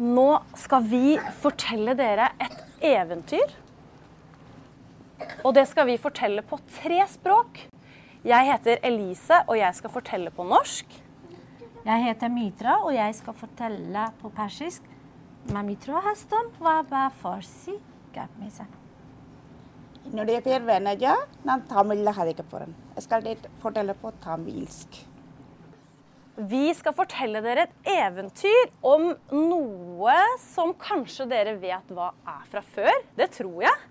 [0.00, 3.50] Nå skal vi fortelle dere et eventyr.
[5.44, 7.66] Og det skal vi fortelle på tre språk.
[8.24, 10.96] Jeg heter Elise, og jeg skal fortelle på norsk.
[11.84, 14.88] Jeg heter Mitra, og jeg skal fortelle på persisk.
[15.52, 17.76] Mamitra hastam waba farsi
[18.14, 18.64] gapmisa.
[20.10, 22.72] Når det gjelder Venaja, nan tamilla hadde ikke på den.
[22.96, 25.04] Jeg skal fortelle på tamilsk.
[26.48, 32.62] Vi skal fortelle dere et eventyr om noe som kanskje dere vet hva er fra
[32.64, 32.94] før.
[33.18, 33.88] Det tror jeg.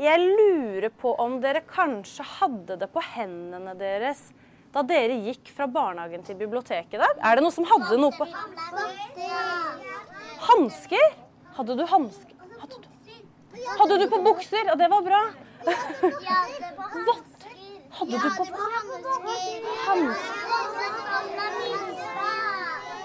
[0.00, 4.30] Jeg lurer på om dere kanskje hadde det på hendene deres
[4.74, 7.20] da dere gikk fra barnehagen til biblioteket i dag.
[7.20, 8.26] Er det noen som hadde noe på
[10.48, 11.12] Hansker?
[11.54, 12.34] Hadde du hansker?
[12.58, 12.88] Hadde du,
[13.78, 14.66] hadde du på bukser?
[14.66, 15.22] Ja, det var bra.
[17.04, 17.30] Vått.
[17.94, 18.44] Hadde du på
[19.86, 20.44] hansker?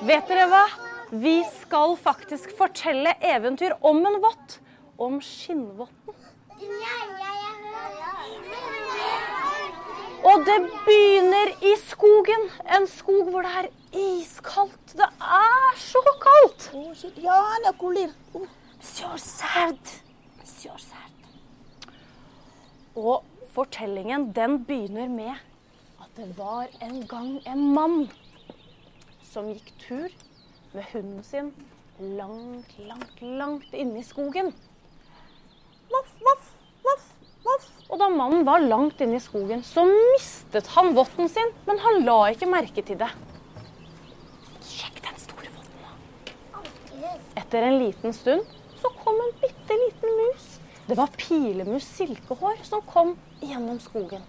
[0.10, 0.64] Vet dere hva?
[1.12, 4.60] Vi skal faktisk fortelle eventyr om en vott.
[5.00, 6.16] Om skinnvotten.
[10.30, 12.50] Og det begynner i skogen.
[12.76, 14.96] En skog hvor det er iskaldt.
[15.00, 16.70] Det er så kaldt!
[18.80, 19.94] Sjøsært.
[20.46, 21.30] Sjøsært.
[22.96, 23.24] Og
[23.56, 25.36] fortellingen den begynner med
[26.00, 28.00] at det var en gang en mann
[29.30, 30.08] som gikk tur
[30.74, 31.52] med hunden sin
[32.00, 34.54] langt, langt, langt inne i skogen.
[35.90, 36.52] Voff, voff,
[36.86, 37.08] voff,
[37.44, 37.66] voff.
[37.90, 42.04] Og da mannen var langt inne i skogen, så mistet han votten sin, men han
[42.06, 43.10] la ikke merke til det.
[44.64, 47.18] Sjekk den store votten, da.
[47.42, 50.49] Etter en liten stund så kom en bitte liten mus.
[50.90, 53.10] Det var pilemus silkehår som kom
[53.42, 54.22] gjennom skogen.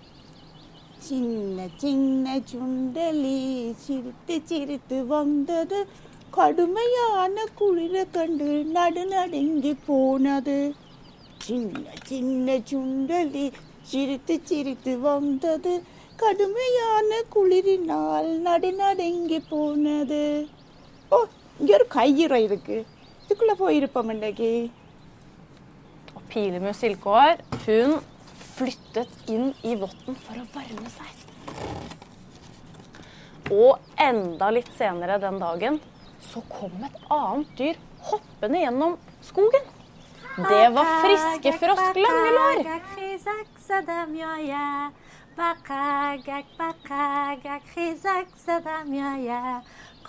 [1.01, 3.37] சின்ன சின்ன சுண்டலி
[3.85, 5.79] சிரித்து சிரித்து வந்தது
[6.31, 10.59] கடுமையான குளிர கண்டு நடு நடுங்கி போனது
[11.39, 13.47] சின்ன சின்ன சுண்டலி
[13.83, 15.73] சிரித்து சிரித்து வந்தது
[16.17, 20.23] கடுமையான குளிரினால் நடு நடுங்கி போனது
[21.13, 21.23] ஓ
[21.61, 22.79] இங்க ஒரு கையுறை இருக்கு
[23.23, 24.80] இதுக்குள்ள போயிருப்போம் இன்னைக்கு Og
[26.31, 27.99] Pilemus Silkehår hun
[28.57, 31.17] flyttet inn i votten for å varme seg.
[33.51, 35.81] Og enda litt senere den dagen
[36.23, 37.81] så kom et annet dyr
[38.11, 38.97] hoppende gjennom
[39.27, 39.65] skogen.
[40.37, 42.63] Det var friske Frosk Langelår.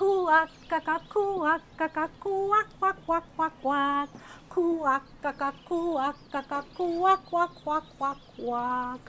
[0.02, 4.10] Kuak, kaka, kuak, kaka, kuak, kuak, kuak, kuak, kuak.
[4.52, 9.02] cuckoo, quack, cuckoo, quack, quack, quack, quack, quack, quack.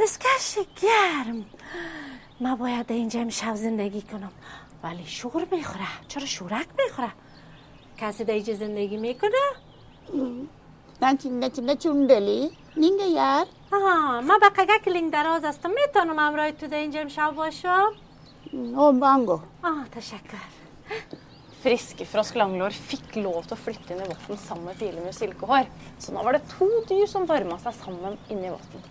[0.00, 1.44] دستکش گرم
[2.40, 4.32] ما باید اینجا امشب زندگی کنم
[4.82, 7.12] ولی شور می‌خوره چرا شورک می‌خوره
[7.96, 9.30] کسی دیجه زندگی می‌کنه
[11.02, 16.18] نه چون چون چون دلی نینگه یار آها ما با قگه لینگ دراز هستم می‌تونم
[16.18, 17.92] امرای تو اینجا امشب باشم
[18.52, 20.38] او بانگو آه تشکر
[21.66, 25.66] friske Frosk Langlår fikk lov til å flytte inn i votten sammen med Pilemus silkehår.
[25.98, 28.84] Så nå var det to dyr som varma seg sammen inni votten.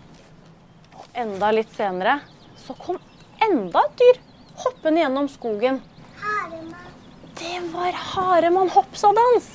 [1.00, 2.18] Og enda litt senere
[2.60, 3.00] så kom
[3.48, 4.20] enda et dyr
[4.66, 5.80] hoppende gjennom skogen.
[6.20, 6.92] Haremann.
[7.40, 9.48] Det var Haremann hoppsadans.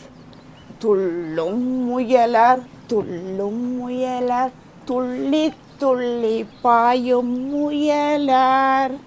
[0.80, 4.54] Tullommujeler, tullommujeler,
[4.88, 5.50] tulli
[5.80, 8.98] tulli pajommujeler.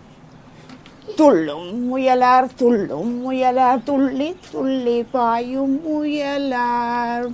[1.19, 7.27] துள்ளும் முயலார் துள்ளும் முயலார் துள்ளி துள்ளி பாயும் முயலார்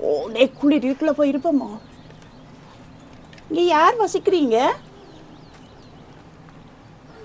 [0.00, 1.70] ஓ டே குளிர் வீட்டுல போயிருப்போமோ
[3.50, 4.56] இங்க யார் வசிக்கிறீங்க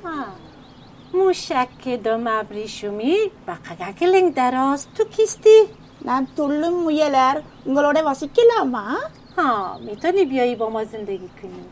[0.08, 0.28] آه.
[1.14, 3.16] موشک دم ابریشمی
[3.46, 5.58] به قگک لینگ دراز تو کیستی؟
[6.08, 8.86] நான் துள்ளும் முயலார் உங்களோட வசிக்கலாமா
[9.38, 9.50] ها
[9.80, 11.64] میتونی بیایی با ما زندگی کنی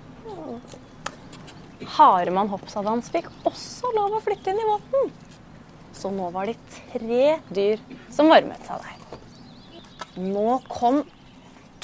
[1.96, 5.10] Haremann Hoppsadans fikk også lov å flytte inn i båten.
[5.96, 6.56] Så nå var det
[6.92, 7.80] tre dyr
[8.12, 8.98] som varmet seg der.
[10.20, 11.02] Nå kom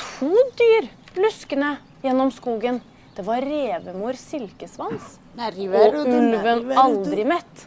[0.00, 0.88] to dyr
[1.20, 2.80] luskende gjennom skogen.
[3.16, 7.66] Det var revemor Silkesvans og ulven Aldri mett.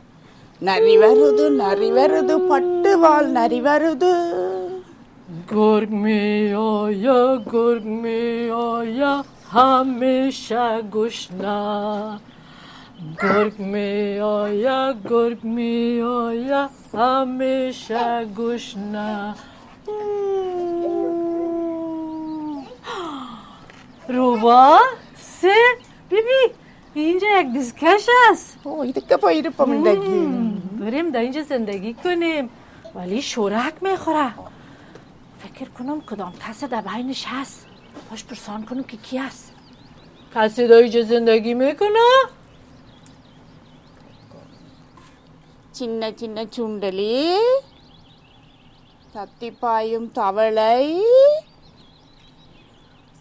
[5.50, 9.24] Gormioya, gormioya,
[9.54, 12.20] hamisha gushna.
[13.22, 19.36] گرگ می آیا گرگ می آیا همیشه گوش نه.
[24.10, 24.80] روبا
[25.18, 25.56] سه.
[26.10, 26.54] بیبی
[26.94, 28.58] اینجا یک دیسکش است.
[28.66, 30.28] این دکه پایین رو پامندگی
[30.80, 32.50] بریم در اینجا زندگی کنیم.
[32.96, 34.34] ولی شورک می‌خوره.
[35.40, 37.66] فکر کنم کدام کسی در بینش هست.
[38.10, 39.54] باش پرسان کنم که کی هست.
[40.36, 42.39] کسی در اینجا زندگی می‌کنه؟
[45.80, 47.14] சின்ன சின்ன சுண்டலி
[49.16, 50.82] தத்திப்பாயும் தவளை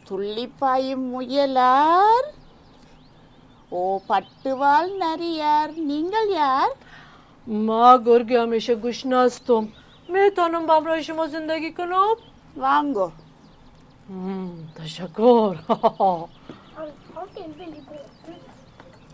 [0.08, 2.28] துள்ளிப்பாயும் முயலார்
[3.72, 5.72] ஓ பட்டுவால் நரியார்.
[5.90, 6.75] நீங்கள் யார்?
[7.69, 9.62] माँ घर गया हमेशा कुछ नाज तुम
[10.08, 12.02] मैं तनुम बाबराशी में जिंदगी करो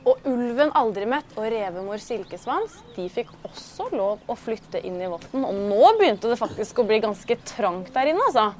[0.04, 5.46] Og ulven Aldrimet og revemor Silkesvans de fikk også lov å flytte inn i votten.
[5.48, 8.26] Og nå begynte det faktisk å bli ganske trangt der inne.
[8.28, 8.50] altså.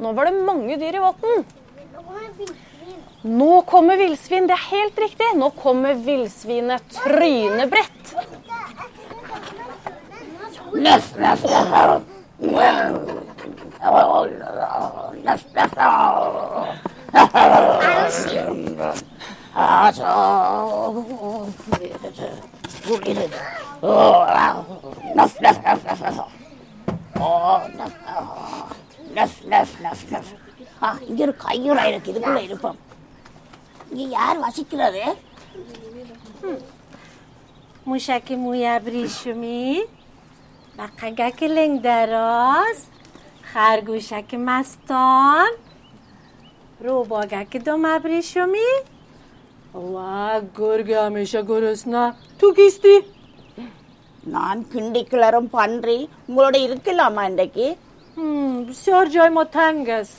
[0.00, 1.44] Nå var det mange dyr i votten.
[3.24, 4.48] Nå kommer villsvin.
[4.48, 5.28] Det er helt riktig.
[5.36, 8.14] Nå kommer villsvinet Trynebrett.
[29.15, 30.31] நஃப் நஃப்
[31.09, 32.77] இங்க ஒரு கையுறை இருக்கு இதுக்குள்ள இருப்போம்
[33.91, 35.03] இங்க யார் வசிக்கிறது
[37.85, 39.81] موشک موی ابریشمی
[40.77, 42.79] بقگک لنگ دراز
[43.43, 45.51] خرگوشک مستان
[46.81, 48.69] روباگک دوم ابریشمی
[50.58, 52.02] గోరుగామేష గోరోస్నా
[52.40, 52.94] தூக்கிஸ்தி
[54.34, 55.96] நான் கிண்டி கிளறும் பன்றி
[56.28, 57.66] உங்களோட இருக்கலாமா இன்றைக்கு
[58.82, 60.14] சார் ஜாய் மொத்தாங்கஸ்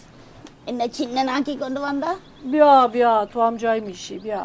[0.71, 2.11] என்ன சின்ன நாக்கி கொண்டு வந்தா
[2.51, 4.43] பியா பியா துவாம் ஜாய் மிஷி பியா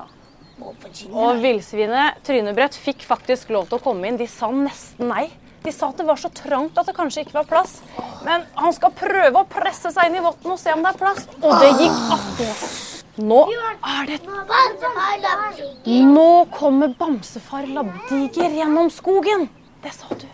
[1.20, 4.18] Og villsvinet Trynebrett fikk faktisk lov til å komme inn.
[4.20, 5.26] De sa nesten nei.
[5.64, 7.72] De sa at det var så trangt at det kanskje ikke var plass.
[8.26, 11.00] Men han skal prøve å presse seg inn i votten og se om det er
[11.02, 11.24] plass.
[11.40, 12.99] Og det gikk akkurat.
[13.19, 13.41] Nå
[13.83, 14.19] er det
[15.85, 19.49] Nå kommer bamsefar Labdiger gjennom skogen.
[19.83, 20.27] Det sa du.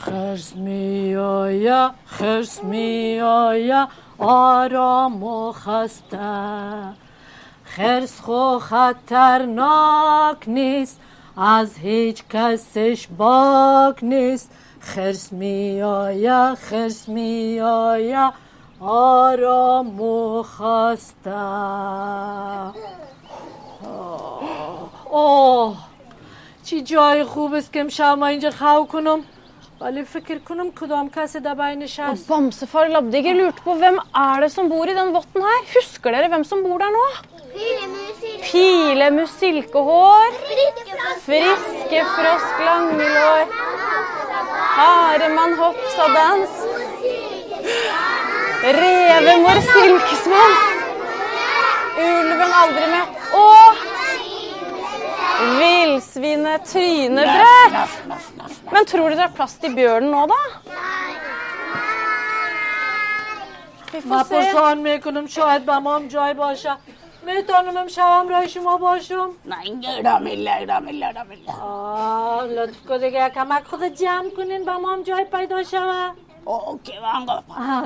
[0.00, 6.18] خرس می آیا خرس می آیا آرام و خسته
[7.64, 11.00] خرس خو خطرناک نیست
[11.36, 17.60] از هیچ کسش باک نیست خرس می آیا خرس می
[18.80, 21.36] آیا آرام و خسته
[25.10, 25.76] اوه
[26.64, 29.24] چی جای خوب است که امشب ما اینجا خو کنم
[29.80, 34.40] ولی فکر کنم کدام کسی در بینش Og هست bamsefar Labdiger lurte på hvem er
[34.40, 35.60] det som bor i den votten her.
[35.74, 37.06] Husker dere hvem som bor der nå?
[38.44, 40.30] Pilemus silkehår.
[41.26, 43.46] Friske frosk langelår.
[44.76, 46.54] Haremann hoppsadans.
[48.65, 50.61] Reven vår silkesvans.
[51.97, 53.05] Ulven aldri med.
[53.39, 53.75] Og
[55.59, 57.95] villsvinet trynebrett.
[58.71, 60.41] Men tror dere det er plass til bjørnen nå, da?
[63.93, 64.23] Vi får
[66.55, 66.75] se.
[67.25, 71.27] میتونم امشب همراه شما باشم نگیرم لگرم لگرم
[71.61, 76.11] آه لطف کنید کمک خود جمع کنین با ما هم جای پیدا شود
[76.45, 77.53] OK, hva han går på?
[77.57, 77.83] Ah,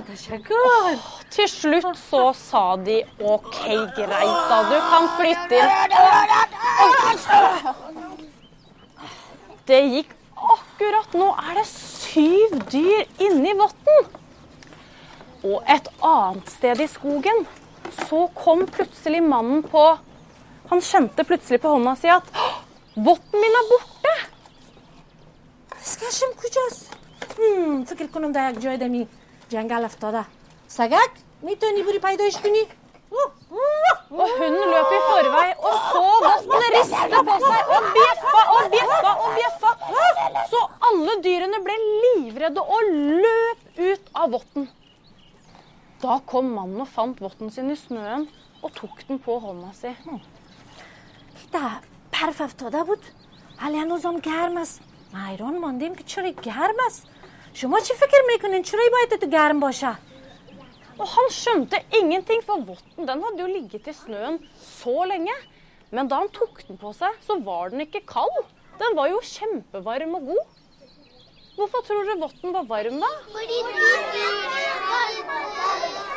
[0.51, 3.55] oh, til slutt så sa de OK,
[3.95, 5.69] greit da, du kan flytte inn.
[9.69, 11.29] Det gikk akkurat nå.
[11.39, 14.11] Er det syv dyr inni votten?
[15.47, 17.45] Og et annet sted i skogen
[18.03, 19.85] så kom plutselig mannen på
[20.69, 22.27] Han kjente plutselig på hånda si at
[22.93, 24.15] votten min er borte.
[25.79, 26.98] Skal jeg
[27.38, 29.08] هم، فکر کنم در یک جای دمی
[29.48, 30.24] جنگل افتاده
[30.68, 31.10] سگک
[31.42, 32.64] میتونی بری پیداش کنی
[34.10, 39.12] Og hunden løp i forvei og så votten riste på seg og bjeffa og bjeffa
[39.12, 39.70] og bjeffa.
[40.50, 42.90] Så alle dyrene ble livredde og
[43.22, 44.68] løp ut av votten.
[46.02, 48.26] Da kom mannen og fant votten sin i snøen
[48.62, 49.94] og tok den på hånda si.
[51.54, 51.70] ده
[52.12, 53.04] برف افتاده بود
[53.62, 54.80] ولی هنوزم گرم است
[55.12, 57.06] ما حیران ماندیم که چرا گرم است
[57.58, 59.96] شما چی فکر میکنین چرا باید تو گرم باشه
[60.98, 65.34] Og han skjønte ingenting, for votten den hadde jo ligget i snøen så lenge.
[65.90, 68.36] Men da han tok den på seg, så var den ikke kald.
[68.78, 70.44] Den var jo kjempevarm og god.
[71.56, 73.10] Hvorfor tror dere votten var varm, da?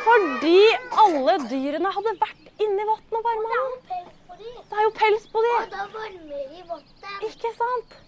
[0.06, 0.58] Fordi
[1.04, 4.08] alle dyrene hadde vært inni vann og varma den.
[4.38, 5.54] Det er jo pels på de.
[7.30, 7.98] Ikke sant?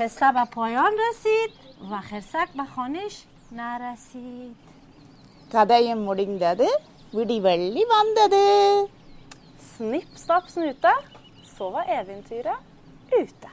[0.00, 1.50] قصه به پایان رسید
[1.90, 3.14] و خرسک به خانش
[3.52, 4.56] نرسید
[5.52, 6.68] കഥയും മുടിഞ്ഞത്
[7.16, 8.44] വിടിവള്ളി വന്നത്
[9.70, 10.92] Snipp, snapp, snute,
[11.54, 12.60] så var eventyret
[13.20, 13.50] ute.